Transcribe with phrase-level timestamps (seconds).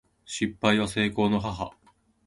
[0.25, 1.73] 失敗は成功の母